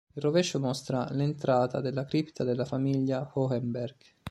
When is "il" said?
0.15-0.23